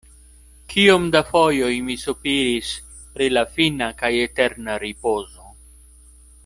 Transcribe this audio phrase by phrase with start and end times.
[0.73, 2.71] Kiom da fojoj mi sopiris
[3.17, 5.55] pri la fina kaj eterna ripozo.